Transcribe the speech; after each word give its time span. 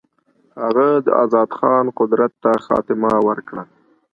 هغه 0.61 0.87
د 1.05 1.07
آزاد 1.23 1.49
خان 1.57 1.85
قدرت 1.99 2.31
ته 2.43 2.51
خاتمه 2.65 3.11
ورکړه. 3.27 3.63